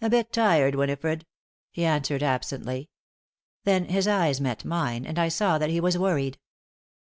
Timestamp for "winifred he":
0.76-1.84